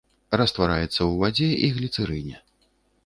[0.39, 2.35] Раствараецца ў вадзе і гліцэрыне.